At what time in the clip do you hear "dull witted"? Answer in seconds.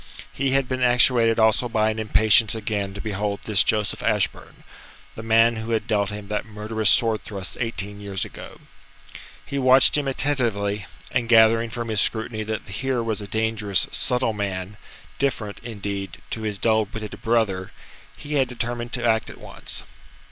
16.57-17.21